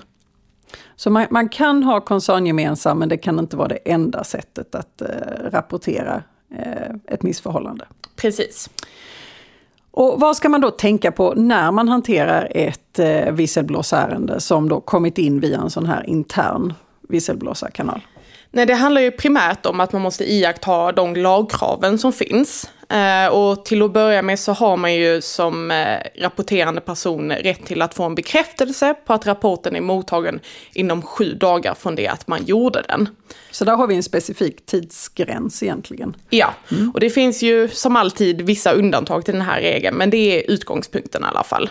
Så 0.96 1.10
man, 1.10 1.28
man, 1.30 1.50
kan 1.50 1.84
ha 1.84 2.02
koncerngemensam, 2.02 3.00
men 3.00 3.10
det 3.10 3.18
kan 3.18 3.40
inte 3.40 3.58
vara 3.58 3.68
det 3.68 3.80
enda 3.86 4.24
sättet 4.24 4.76
att 4.76 5.02
eh, 5.02 5.08
rapportera 5.52 6.24
eh, 6.58 6.96
ett 7.08 7.24
missförhållande. 7.24 7.86
Precis. 8.16 8.70
Och 9.98 10.20
vad 10.20 10.38
ska 10.38 10.50
man 10.50 10.62
då 10.62 10.72
tänka 10.72 11.12
på 11.12 11.34
när 11.38 11.72
man 11.72 11.90
hanterar 11.90 12.52
ett 12.56 13.00
eh, 13.00 13.32
visselblåsärende 13.32 14.40
som 14.40 14.70
då 14.70 14.82
kommit 14.82 15.18
in 15.18 15.40
via 15.40 15.58
en 15.58 15.70
sån 15.70 15.86
här 15.86 16.10
intern 16.10 16.74
visselblåsarkanal? 17.10 18.02
Nej, 18.52 18.66
det 18.66 18.74
handlar 18.74 19.02
ju 19.02 19.12
primärt 19.12 19.66
om 19.66 19.80
att 19.80 19.94
man 19.94 20.02
måste 20.02 20.34
iaktta 20.34 20.92
de 20.92 21.16
lagkraven 21.16 21.98
som 21.98 22.14
finns. 22.14 22.70
Eh, 22.90 23.28
och 23.28 23.66
till 23.66 23.82
att 23.82 23.94
börja 23.94 24.22
med 24.22 24.40
så 24.40 24.52
har 24.52 24.78
man 24.78 24.96
ju 24.96 25.22
som 25.22 25.72
eh, 25.72 25.98
rapporterande 26.22 26.82
person 26.82 27.32
rätt 27.32 27.66
till 27.66 27.82
att 27.82 27.94
få 27.94 28.04
en 28.04 28.16
bekräftelse 28.16 28.94
på 29.06 29.14
att 29.14 29.28
rapporten 29.28 29.76
är 29.76 29.82
mottagen 29.82 30.40
inom 30.74 31.02
sju 31.02 31.34
dagar 31.34 31.74
från 31.74 31.96
det 31.96 32.08
att 32.08 32.28
man 32.28 32.46
gjorde 32.46 32.84
den. 32.88 33.10
Så 33.52 33.66
där 33.66 33.76
har 33.76 33.88
vi 33.88 33.96
en 33.96 34.04
specifik 34.04 34.66
tidsgräns 34.66 35.64
egentligen? 35.64 36.16
Ja, 36.30 36.54
mm. 36.72 36.92
och 36.92 37.00
det 37.00 37.10
finns 37.10 37.42
ju 37.44 37.70
som 37.70 37.96
alltid 37.96 38.42
vissa 38.42 38.72
undantag 38.72 39.26
till 39.26 39.34
den 39.34 39.44
här 39.44 39.62
regeln, 39.62 39.98
men 39.98 40.10
det 40.10 40.18
är 40.18 40.52
utgångspunkten 40.52 41.24
i 41.24 41.26
alla 41.26 41.44
fall. 41.44 41.70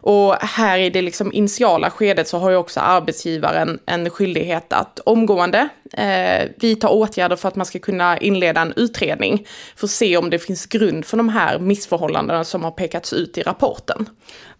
Och 0.00 0.34
här 0.34 0.78
i 0.78 0.90
det 0.90 1.02
liksom 1.02 1.32
initiala 1.32 1.90
skedet 1.90 2.28
så 2.28 2.38
har 2.38 2.50
ju 2.50 2.56
också 2.56 2.80
arbetsgivaren 2.80 3.78
en 3.86 4.10
skyldighet 4.10 4.72
att 4.72 4.98
omgående 4.98 5.68
eh, 5.92 6.48
vidta 6.56 6.88
åtgärder 6.88 7.36
för 7.36 7.48
att 7.48 7.56
man 7.56 7.66
ska 7.66 7.78
kunna 7.78 8.18
inleda 8.18 8.60
en 8.60 8.72
utredning 8.76 9.46
för 9.76 9.86
att 9.86 9.90
se 9.90 10.16
om 10.16 10.30
det 10.30 10.38
finns 10.38 10.66
grund 10.66 11.04
för 11.04 11.16
de 11.16 11.28
här 11.28 11.58
missförhållandena 11.58 12.44
som 12.44 12.64
har 12.64 12.70
pekats 12.70 13.12
ut 13.12 13.38
i 13.38 13.42
rapporten. 13.42 14.08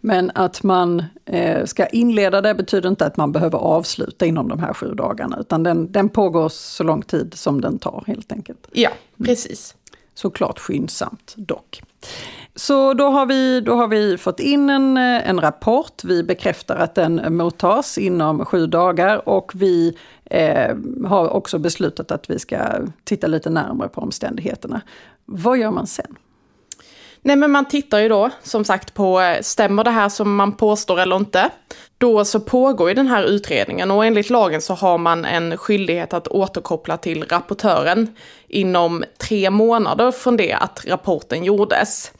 Men 0.01 0.31
att 0.35 0.63
man 0.63 1.03
eh, 1.25 1.65
ska 1.65 1.87
inleda 1.87 2.41
det 2.41 2.53
betyder 2.53 2.89
inte 2.89 3.05
att 3.05 3.17
man 3.17 3.31
behöver 3.31 3.57
avsluta 3.57 4.25
inom 4.25 4.47
de 4.47 4.59
här 4.59 4.73
sju 4.73 4.93
dagarna, 4.93 5.37
utan 5.39 5.63
den, 5.63 5.91
den 5.91 6.09
pågår 6.09 6.49
så 6.49 6.83
lång 6.83 7.01
tid 7.01 7.33
som 7.33 7.61
den 7.61 7.79
tar 7.79 8.03
helt 8.07 8.31
enkelt. 8.31 8.67
Ja, 8.71 8.89
precis. 9.25 9.73
Mm. 9.73 9.79
Såklart 10.13 10.59
skyndsamt 10.59 11.33
dock. 11.37 11.81
Så 12.55 12.93
då 12.93 13.09
har 13.09 13.25
vi, 13.25 13.61
då 13.61 13.75
har 13.75 13.87
vi 13.87 14.17
fått 14.17 14.39
in 14.39 14.69
en, 14.69 14.97
eh, 14.97 15.29
en 15.29 15.41
rapport, 15.41 16.03
vi 16.03 16.23
bekräftar 16.23 16.75
att 16.75 16.95
den 16.95 17.37
mottas 17.37 17.97
inom 17.97 18.45
sju 18.45 18.67
dagar 18.67 19.29
och 19.29 19.51
vi 19.55 19.97
eh, 20.25 20.75
har 21.05 21.29
också 21.29 21.59
beslutat 21.59 22.11
att 22.11 22.29
vi 22.29 22.39
ska 22.39 22.57
titta 23.03 23.27
lite 23.27 23.49
närmare 23.49 23.89
på 23.89 24.01
omständigheterna. 24.01 24.81
Vad 25.25 25.57
gör 25.57 25.71
man 25.71 25.87
sen? 25.87 26.15
Nej 27.21 27.35
men 27.35 27.51
man 27.51 27.65
tittar 27.65 27.99
ju 27.99 28.09
då 28.09 28.29
som 28.43 28.65
sagt 28.65 28.93
på, 28.93 29.21
eh, 29.21 29.41
stämmer 29.41 29.83
det 29.83 29.91
här 29.91 30.09
som 30.09 30.35
man 30.35 30.51
påstår 30.51 30.99
eller 30.99 31.15
inte? 31.15 31.49
Då 31.97 32.25
så 32.25 32.39
pågår 32.39 32.89
ju 32.89 32.95
den 32.95 33.07
här 33.07 33.23
utredningen 33.23 33.91
och 33.91 34.05
enligt 34.05 34.29
lagen 34.29 34.61
så 34.61 34.73
har 34.73 34.97
man 34.97 35.25
en 35.25 35.57
skyldighet 35.57 36.13
att 36.13 36.27
återkoppla 36.27 36.97
till 36.97 37.23
rapportören 37.23 38.15
inom 38.47 39.03
tre 39.17 39.49
månader 39.49 40.11
från 40.11 40.37
det 40.37 40.53
att 40.53 40.85
rapporten 40.87 41.43
gjordes. 41.43 42.11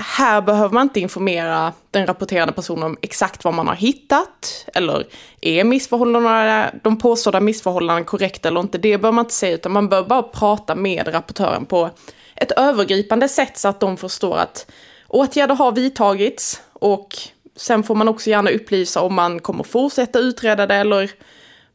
Här 0.00 0.40
behöver 0.40 0.74
man 0.74 0.82
inte 0.82 1.00
informera 1.00 1.72
den 1.90 2.06
rapporterande 2.06 2.52
personen 2.52 2.82
om 2.82 2.96
exakt 3.02 3.44
vad 3.44 3.54
man 3.54 3.68
har 3.68 3.74
hittat, 3.74 4.66
eller 4.74 5.06
är 5.40 5.64
missförhållandena, 5.64 6.70
de 6.82 6.98
påstådda 6.98 7.40
missförhållandena 7.40 8.04
korrekta 8.06 8.48
eller 8.48 8.60
inte. 8.60 8.78
Det 8.78 8.98
bör 8.98 9.12
man 9.12 9.24
inte 9.24 9.34
säga, 9.34 9.54
utan 9.54 9.72
man 9.72 9.88
bör 9.88 10.02
bara 10.02 10.22
prata 10.22 10.74
med 10.74 11.14
rapportören 11.14 11.66
på 11.66 11.90
ett 12.36 12.52
övergripande 12.52 13.28
sätt 13.28 13.58
så 13.58 13.68
att 13.68 13.80
de 13.80 13.96
förstår 13.96 14.36
att 14.36 14.70
åtgärder 15.08 15.54
har 15.54 15.72
vidtagits 15.72 16.62
och 16.72 17.16
sen 17.56 17.82
får 17.82 17.94
man 17.94 18.08
också 18.08 18.30
gärna 18.30 18.50
upplysa 18.50 19.00
om 19.00 19.14
man 19.14 19.40
kommer 19.40 19.64
fortsätta 19.64 20.18
utreda 20.18 20.66
det 20.66 20.74
eller 20.74 21.10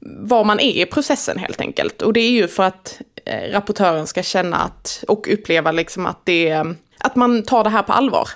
var 0.05 0.43
man 0.43 0.59
är 0.59 0.81
i 0.81 0.85
processen 0.85 1.37
helt 1.37 1.61
enkelt. 1.61 2.01
Och 2.01 2.13
det 2.13 2.19
är 2.19 2.31
ju 2.31 2.47
för 2.47 2.63
att 2.63 3.01
eh, 3.25 3.51
rapportören 3.51 4.07
ska 4.07 4.23
känna 4.23 4.57
att, 4.57 5.03
och 5.07 5.27
uppleva 5.31 5.71
liksom 5.71 6.05
att, 6.05 6.25
det, 6.25 6.65
att 7.03 7.15
man 7.15 7.43
tar 7.43 7.63
det 7.63 7.69
här 7.69 7.83
på 7.83 7.93
allvar. 7.93 8.29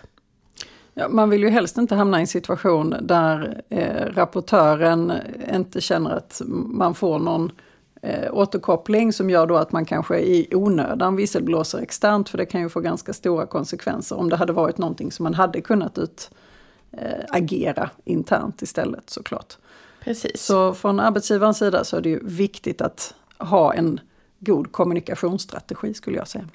Ja, 0.93 1.09
man 1.09 1.29
vill 1.29 1.43
ju 1.43 1.49
helst 1.49 1.77
inte 1.77 1.95
hamna 1.95 2.17
i 2.17 2.21
en 2.21 2.27
situation 2.27 2.95
där 3.01 3.61
eh, 3.69 4.05
rapportören 4.05 5.13
inte 5.53 5.81
känner 5.81 6.09
att 6.09 6.41
man 6.47 6.95
får 6.95 7.19
någon 7.19 7.51
eh, 8.01 8.33
återkoppling 8.33 9.13
som 9.13 9.29
gör 9.29 9.47
då 9.47 9.57
att 9.57 9.71
man 9.71 9.85
kanske 9.85 10.19
i 10.19 10.55
onödan 10.55 11.15
visselblåser 11.15 11.79
externt 11.79 12.29
för 12.29 12.37
det 12.37 12.45
kan 12.45 12.61
ju 12.61 12.69
få 12.69 12.79
ganska 12.79 13.13
stora 13.13 13.45
konsekvenser 13.45 14.15
om 14.15 14.29
det 14.29 14.35
hade 14.35 14.53
varit 14.53 14.77
någonting 14.77 15.11
som 15.11 15.23
man 15.23 15.33
hade 15.33 15.61
kunnat 15.61 15.97
ut, 15.97 16.31
eh, 16.91 17.25
agera 17.29 17.89
internt 18.05 18.61
istället 18.61 19.09
såklart. 19.09 19.57
Precis. 20.03 20.41
Så 20.41 20.73
från 20.73 20.99
arbetsgivarens 20.99 21.57
sida 21.57 21.83
så 21.83 21.97
är 21.97 22.01
det 22.01 22.09
ju 22.09 22.19
viktigt 22.23 22.81
att 22.81 23.13
ha 23.37 23.73
en 23.73 23.99
god 24.39 24.71
kommunikationsstrategi 24.71 25.93
skulle 25.93 26.17
jag 26.17 26.27
säga. 26.27 26.45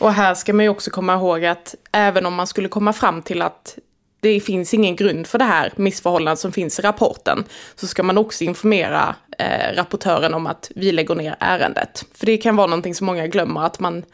Och 0.00 0.12
här 0.12 0.34
ska 0.34 0.52
man 0.52 0.64
ju 0.64 0.68
också 0.68 0.90
komma 0.90 1.14
ihåg 1.14 1.44
att 1.44 1.74
även 1.92 2.26
om 2.26 2.34
man 2.34 2.46
skulle 2.46 2.68
komma 2.68 2.92
fram 2.92 3.22
till 3.22 3.42
att 3.42 3.78
det 4.20 4.40
finns 4.40 4.74
ingen 4.74 4.96
grund 4.96 5.26
för 5.26 5.38
det 5.38 5.44
här 5.44 5.72
missförhållandet 5.76 6.38
som 6.38 6.52
finns 6.52 6.78
i 6.78 6.82
rapporten, 6.82 7.44
så 7.74 7.86
ska 7.86 8.02
man 8.02 8.18
också 8.18 8.44
informera 8.44 9.14
eh, 9.38 9.74
rapportören 9.74 10.34
om 10.34 10.46
att 10.46 10.70
vi 10.74 10.92
lägger 10.92 11.14
ner 11.14 11.36
ärendet. 11.40 12.04
För 12.14 12.26
det 12.26 12.36
kan 12.36 12.56
vara 12.56 12.66
någonting 12.66 12.94
som 12.94 13.06
många 13.06 13.26
glömmer, 13.26 13.66
att 13.66 13.80
man 13.80 14.04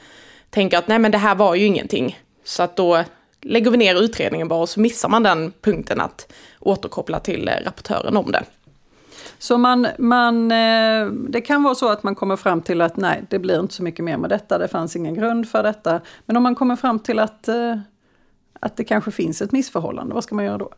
tänker 0.51 0.79
att 0.79 0.89
nej 0.89 0.99
men 0.99 1.11
det 1.11 1.19
här 1.19 1.35
var 1.35 1.55
ju 1.55 1.67
ingenting. 1.67 2.21
Så 2.45 2.63
att 2.63 2.77
då 2.77 3.05
lägger 3.41 3.71
vi 3.71 3.77
ner 3.77 4.03
utredningen 4.03 4.49
bara 4.49 4.61
och 4.61 4.69
så 4.69 4.81
missar 4.81 5.09
man 5.09 5.23
den 5.23 5.53
punkten 5.63 6.01
att 6.01 6.33
återkoppla 6.61 7.21
till 7.21 7.49
eh, 7.49 7.55
rapportören 7.65 8.17
om 8.17 8.33
det. 8.33 8.45
Så 9.43 9.59
man, 9.59 9.87
man, 9.99 10.53
eh, 10.53 11.07
det 11.07 11.41
kan 11.41 11.63
vara 11.63 11.75
så 11.75 11.89
att 11.89 12.03
man 12.03 12.15
kommer 12.15 12.37
fram 12.37 12.63
till 12.63 12.81
att 12.81 12.97
nej, 12.97 13.25
det 13.31 13.39
blir 13.39 13.61
inte 13.61 13.75
så 13.75 13.83
mycket 13.83 14.05
mer 14.05 14.17
med 14.17 14.31
detta, 14.31 14.59
det 14.59 14.69
fanns 14.69 14.97
ingen 14.97 15.15
grund 15.15 15.49
för 15.49 15.63
detta. 15.63 16.01
Men 16.27 16.37
om 16.37 16.43
man 16.43 16.55
kommer 16.55 16.77
fram 16.77 16.99
till 16.99 17.19
att 17.19 17.49
eh, 17.49 17.77
att 18.61 18.77
det 18.77 18.85
kanske 18.85 19.11
finns 19.11 19.43
ett 19.43 19.53
missförhållande, 19.53 20.15
vad 20.15 20.25
ska 20.25 20.35
man 20.35 20.45
göra 20.45 20.59
då? 20.59 20.71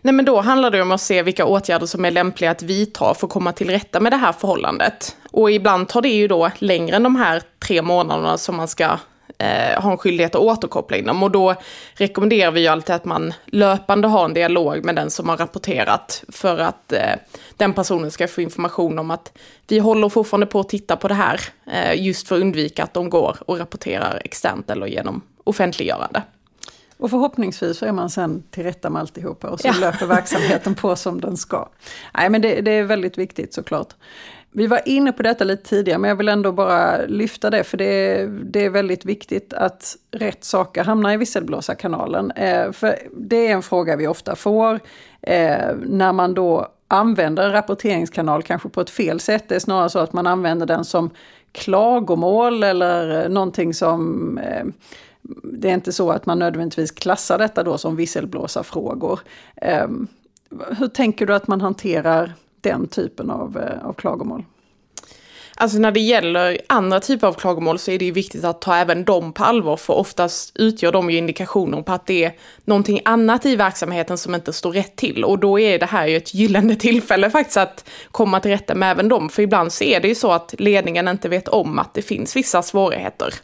Nej 0.00 0.14
men 0.14 0.24
då 0.24 0.40
handlar 0.40 0.70
det 0.70 0.82
om 0.82 0.92
att 0.92 1.00
se 1.00 1.22
vilka 1.22 1.46
åtgärder 1.46 1.86
som 1.86 2.04
är 2.04 2.10
lämpliga 2.10 2.50
att 2.50 2.62
vidta 2.62 3.14
för 3.14 3.26
att 3.26 3.32
komma 3.32 3.52
till 3.52 3.70
rätta 3.70 4.00
med 4.00 4.12
det 4.12 4.16
här 4.16 4.32
förhållandet. 4.32 5.16
Och 5.30 5.50
ibland 5.50 5.88
tar 5.88 6.02
det 6.02 6.08
ju 6.08 6.28
då 6.28 6.50
längre 6.58 6.96
än 6.96 7.02
de 7.02 7.16
här 7.16 7.42
tre 7.66 7.82
månaderna 7.82 8.38
som 8.38 8.56
man 8.56 8.68
ska 8.68 8.98
eh, 9.38 9.82
ha 9.82 9.90
en 9.92 9.98
skyldighet 9.98 10.34
att 10.34 10.40
återkoppla 10.40 10.96
inom. 10.96 11.22
Och 11.22 11.30
då 11.30 11.54
rekommenderar 11.94 12.50
vi 12.50 12.60
ju 12.60 12.66
alltid 12.66 12.94
att 12.94 13.04
man 13.04 13.34
löpande 13.46 14.08
har 14.08 14.24
en 14.24 14.34
dialog 14.34 14.84
med 14.84 14.96
den 14.96 15.10
som 15.10 15.28
har 15.28 15.36
rapporterat 15.36 16.24
för 16.28 16.58
att 16.58 16.92
eh, 16.92 17.14
den 17.56 17.72
personen 17.72 18.10
ska 18.10 18.28
få 18.28 18.40
information 18.40 18.98
om 18.98 19.10
att 19.10 19.32
vi 19.68 19.78
håller 19.78 20.08
fortfarande 20.08 20.46
på 20.46 20.60
att 20.60 20.68
titta 20.68 20.96
på 20.96 21.08
det 21.08 21.14
här 21.14 21.40
eh, 21.72 22.02
just 22.02 22.28
för 22.28 22.36
att 22.36 22.42
undvika 22.42 22.84
att 22.84 22.94
de 22.94 23.10
går 23.10 23.36
och 23.46 23.58
rapporterar 23.58 24.20
externt 24.24 24.70
eller 24.70 24.86
genom 24.86 25.22
offentliggörande. 25.44 26.22
Och 26.98 27.10
förhoppningsvis 27.10 27.78
så 27.78 27.86
är 27.86 27.92
man 27.92 28.10
sen 28.10 28.42
till 28.50 28.62
rätta 28.62 28.90
med 28.90 29.00
alltihopa 29.00 29.48
och 29.48 29.60
så 29.60 29.68
ja. 29.68 29.74
löper 29.80 30.06
verksamheten 30.06 30.74
på 30.74 30.96
som 30.96 31.20
den 31.20 31.36
ska. 31.36 31.68
Nej 32.14 32.30
men 32.30 32.42
det, 32.42 32.60
det, 32.60 32.70
är 32.70 32.84
väldigt 32.84 33.18
viktigt 33.18 33.54
såklart. 33.54 33.94
Vi 34.56 34.66
var 34.66 34.80
inne 34.84 35.12
på 35.12 35.22
detta 35.22 35.44
lite 35.44 35.68
tidigare 35.68 35.98
men 35.98 36.08
jag 36.08 36.16
vill 36.16 36.28
ändå 36.28 36.52
bara 36.52 37.06
lyfta 37.06 37.50
det 37.50 37.64
för 37.64 37.76
det, 37.76 38.26
det 38.26 38.64
är 38.64 38.70
väldigt 38.70 39.04
viktigt 39.04 39.52
att 39.52 39.96
rätt 40.10 40.44
saker 40.44 40.84
hamnar 40.84 41.12
i 41.12 41.16
visselblåsarkanalen. 41.16 42.30
Eh, 42.30 42.72
för 42.72 42.98
det 43.16 43.46
är 43.46 43.52
en 43.52 43.62
fråga 43.62 43.96
vi 43.96 44.06
ofta 44.06 44.36
får 44.36 44.80
eh, 45.22 45.74
när 45.82 46.12
man 46.12 46.34
då 46.34 46.68
använder 46.88 47.44
en 47.44 47.52
rapporteringskanal 47.52 48.42
kanske 48.42 48.68
på 48.68 48.80
ett 48.80 48.90
fel 48.90 49.20
sätt. 49.20 49.44
Det 49.48 49.54
är 49.54 49.60
snarare 49.60 49.88
så 49.88 49.98
att 49.98 50.12
man 50.12 50.26
använder 50.26 50.66
den 50.66 50.84
som 50.84 51.10
klagomål 51.52 52.62
eller 52.62 53.28
någonting 53.28 53.74
som 53.74 54.38
eh, 54.38 54.64
det 55.42 55.70
är 55.70 55.74
inte 55.74 55.92
så 55.92 56.10
att 56.10 56.26
man 56.26 56.38
nödvändigtvis 56.38 56.90
klassar 56.90 57.38
detta 57.38 57.62
då 57.62 57.78
som 57.78 57.96
visselblåsarfrågor. 57.96 59.20
Eh, 59.56 59.88
hur 60.78 60.88
tänker 60.88 61.26
du 61.26 61.34
att 61.34 61.46
man 61.46 61.60
hanterar 61.60 62.34
den 62.70 62.86
typen 62.86 63.30
av, 63.30 63.56
uh, 63.56 63.88
av 63.88 63.92
klagomål? 63.92 64.44
Alltså 65.58 65.78
när 65.78 65.92
det 65.92 66.00
gäller 66.00 66.58
andra 66.66 67.00
typer 67.00 67.26
av 67.26 67.32
klagomål 67.32 67.78
så 67.78 67.90
är 67.90 67.98
det 67.98 68.04
ju 68.04 68.10
viktigt 68.10 68.44
att 68.44 68.60
ta 68.60 68.76
även 68.76 69.04
dem 69.04 69.32
på 69.32 69.44
allvar 69.44 69.76
för 69.76 69.94
oftast 69.94 70.56
utgör 70.56 70.92
de 70.92 71.10
ju 71.10 71.16
indikationer 71.16 71.82
på 71.82 71.92
att 71.92 72.06
det 72.06 72.24
är 72.24 72.34
någonting 72.64 73.00
annat 73.04 73.46
i 73.46 73.56
verksamheten 73.56 74.18
som 74.18 74.34
inte 74.34 74.52
står 74.52 74.72
rätt 74.72 74.96
till 74.96 75.24
och 75.24 75.38
då 75.38 75.58
är 75.58 75.78
det 75.78 75.86
här 75.86 76.06
ju 76.06 76.16
ett 76.16 76.34
gyllene 76.34 76.76
tillfälle 76.76 77.30
faktiskt 77.30 77.56
att 77.56 77.88
komma 78.10 78.40
till 78.40 78.50
rätta 78.50 78.74
med 78.74 78.90
även 78.90 79.08
dem 79.08 79.28
för 79.28 79.42
ibland 79.42 79.72
så 79.72 79.84
är 79.84 80.00
det 80.00 80.08
ju 80.08 80.14
så 80.14 80.32
att 80.32 80.54
ledningen 80.58 81.08
inte 81.08 81.28
vet 81.28 81.48
om 81.48 81.78
att 81.78 81.94
det 81.94 82.02
finns 82.02 82.36
vissa 82.36 82.62
svårigheter. 82.62 83.34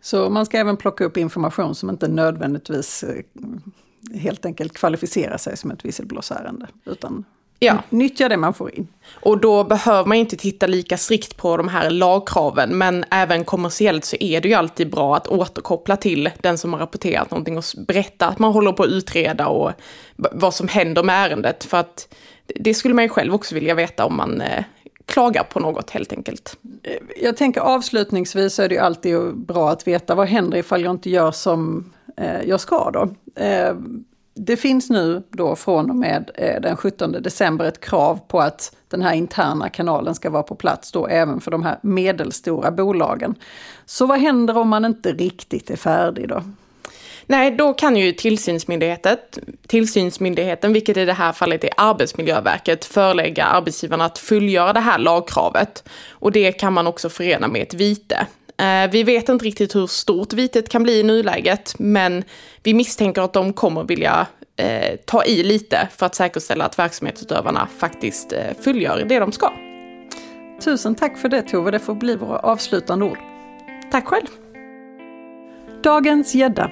Så 0.00 0.30
man 0.30 0.46
ska 0.46 0.58
även 0.58 0.76
plocka 0.76 1.04
upp 1.04 1.16
information 1.16 1.74
som 1.74 1.90
inte 1.90 2.08
nödvändigtvis 2.08 3.02
eh, 3.02 4.18
helt 4.18 4.46
enkelt 4.46 4.72
kvalificerar 4.72 5.36
sig 5.36 5.56
som 5.56 5.70
ett 5.70 5.84
visselblåsärende. 5.84 6.66
Utan 6.84 7.24
ja. 7.60 7.82
nyttja 7.90 8.28
det 8.28 8.36
man 8.36 8.54
får 8.54 8.74
in. 8.74 8.88
Och 9.12 9.38
då 9.38 9.64
behöver 9.64 10.08
man 10.08 10.16
inte 10.16 10.36
titta 10.36 10.66
lika 10.66 10.96
strikt 10.96 11.36
på 11.36 11.56
de 11.56 11.68
här 11.68 11.90
lagkraven, 11.90 12.78
men 12.78 13.04
även 13.10 13.44
kommersiellt 13.44 14.04
så 14.04 14.16
är 14.20 14.40
det 14.40 14.48
ju 14.48 14.54
alltid 14.54 14.90
bra 14.90 15.16
att 15.16 15.28
återkoppla 15.28 15.96
till 15.96 16.30
den 16.40 16.58
som 16.58 16.72
har 16.72 16.80
rapporterat 16.80 17.30
någonting 17.30 17.58
och 17.58 17.64
berätta 17.86 18.26
att 18.26 18.38
man 18.38 18.52
håller 18.52 18.72
på 18.72 18.82
att 18.82 18.88
utreda 18.88 19.46
och 19.46 19.72
vad 20.16 20.54
som 20.54 20.68
händer 20.68 21.02
med 21.02 21.26
ärendet. 21.26 21.64
För 21.64 21.76
att 21.76 22.14
det 22.46 22.74
skulle 22.74 22.94
man 22.94 23.04
ju 23.04 23.08
själv 23.08 23.34
också 23.34 23.54
vilja 23.54 23.74
veta 23.74 24.04
om 24.04 24.16
man 24.16 24.40
eh, 24.40 24.64
klagar 25.06 25.44
på 25.44 25.60
något 25.60 25.90
helt 25.90 26.12
enkelt. 26.12 26.56
Jag 27.22 27.36
tänker 27.36 27.60
avslutningsvis 27.60 28.54
så 28.54 28.62
är 28.62 28.68
det 28.68 28.74
ju 28.74 28.80
alltid 28.80 29.36
bra 29.36 29.70
att 29.70 29.86
veta 29.86 30.14
vad 30.14 30.28
händer 30.28 30.58
ifall 30.58 30.82
jag 30.82 30.90
inte 30.90 31.10
gör 31.10 31.30
som 31.30 31.92
eh, 32.16 32.42
jag 32.46 32.60
ska 32.60 32.90
då. 32.90 33.08
Eh, 33.42 33.74
det 34.42 34.56
finns 34.56 34.90
nu 34.90 35.22
då 35.30 35.56
från 35.56 35.90
och 35.90 35.96
med 35.96 36.30
eh, 36.34 36.60
den 36.60 36.76
17 36.76 37.12
december 37.12 37.64
ett 37.64 37.80
krav 37.80 38.20
på 38.28 38.40
att 38.40 38.76
den 38.88 39.02
här 39.02 39.14
interna 39.14 39.68
kanalen 39.68 40.14
ska 40.14 40.30
vara 40.30 40.42
på 40.42 40.54
plats 40.54 40.92
då 40.92 41.06
även 41.06 41.40
för 41.40 41.50
de 41.50 41.62
här 41.62 41.78
medelstora 41.82 42.70
bolagen. 42.70 43.34
Så 43.86 44.06
vad 44.06 44.18
händer 44.18 44.56
om 44.56 44.68
man 44.68 44.84
inte 44.84 45.12
riktigt 45.12 45.70
är 45.70 45.76
färdig 45.76 46.28
då? 46.28 46.42
Nej, 47.26 47.50
då 47.50 47.72
kan 47.72 47.96
ju 47.96 48.12
tillsynsmyndigheten, 48.12 49.16
tillsynsmyndigheten, 49.66 50.72
vilket 50.72 50.96
i 50.96 51.04
det 51.04 51.12
här 51.12 51.32
fallet 51.32 51.64
är 51.64 51.70
Arbetsmiljöverket, 51.76 52.84
förelägga 52.84 53.44
arbetsgivarna 53.44 54.04
att 54.04 54.18
fullgöra 54.18 54.72
det 54.72 54.80
här 54.80 54.98
lagkravet. 54.98 55.88
Och 56.10 56.32
det 56.32 56.52
kan 56.52 56.72
man 56.72 56.86
också 56.86 57.08
förena 57.08 57.48
med 57.48 57.62
ett 57.62 57.74
vite. 57.74 58.26
Eh, 58.60 58.90
vi 58.90 59.02
vet 59.02 59.28
inte 59.28 59.44
riktigt 59.44 59.74
hur 59.74 59.86
stort 59.86 60.32
vitet 60.32 60.68
kan 60.68 60.82
bli 60.82 61.00
i 61.00 61.02
nuläget, 61.02 61.74
men 61.78 62.24
vi 62.62 62.74
misstänker 62.74 63.22
att 63.22 63.32
de 63.32 63.52
kommer 63.52 63.84
vilja 63.84 64.26
eh, 64.56 64.96
ta 65.06 65.24
i 65.24 65.42
lite 65.42 65.88
för 65.96 66.06
att 66.06 66.14
säkerställa 66.14 66.64
att 66.64 66.78
verksamhetsutövarna 66.78 67.68
faktiskt 67.78 68.32
eh, 68.32 68.38
fullgör 68.60 69.04
det 69.08 69.18
de 69.18 69.32
ska. 69.32 69.52
Tusen 70.64 70.94
tack 70.94 71.18
för 71.18 71.28
det 71.28 71.42
Tove, 71.42 71.70
det 71.70 71.78
får 71.78 71.94
bli 71.94 72.16
våra 72.16 72.38
avslutande 72.38 73.04
ord. 73.04 73.18
Tack 73.92 74.06
själv! 74.06 74.26
Dagens 75.82 76.34
gädda. 76.34 76.70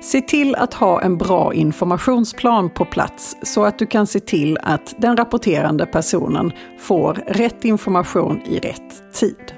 Se 0.00 0.20
till 0.20 0.54
att 0.54 0.74
ha 0.74 1.02
en 1.02 1.18
bra 1.18 1.54
informationsplan 1.54 2.70
på 2.70 2.84
plats 2.84 3.36
så 3.42 3.64
att 3.64 3.78
du 3.78 3.86
kan 3.86 4.06
se 4.06 4.20
till 4.20 4.58
att 4.62 4.94
den 4.98 5.16
rapporterande 5.16 5.86
personen 5.86 6.52
får 6.78 7.14
rätt 7.26 7.64
information 7.64 8.42
i 8.46 8.58
rätt 8.58 9.12
tid. 9.12 9.57